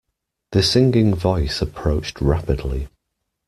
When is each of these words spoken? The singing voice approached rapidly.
The 0.53 0.63
singing 0.63 1.13
voice 1.13 1.61
approached 1.61 2.21
rapidly. 2.21 2.87